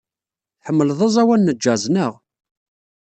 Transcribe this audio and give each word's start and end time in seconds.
Tḥemmled 0.61 0.99
aẓawan 1.07 1.49
n 1.55 1.57
jazz, 1.63 1.83
naɣ? 1.93 2.13